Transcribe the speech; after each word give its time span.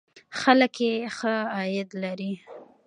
خلک 0.39 0.73
یې 0.87 0.93
ښه 1.17 1.35
عاید 1.55 1.89
لري. 2.03 2.33